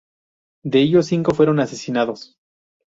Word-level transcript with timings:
De 0.63 0.79
ellos, 0.81 1.05
cinco 1.05 1.35
fueron 1.35 1.59
asesinados. 1.59 2.35